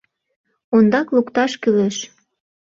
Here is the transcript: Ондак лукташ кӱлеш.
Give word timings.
Ондак 0.75 1.07
лукташ 1.15 1.51
кӱлеш. 1.61 1.97